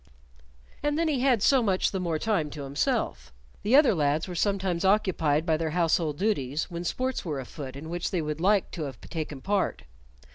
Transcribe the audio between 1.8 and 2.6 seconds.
the more time